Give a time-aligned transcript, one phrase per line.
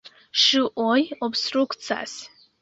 [0.43, 2.17] Ŝuoj obstrukcas.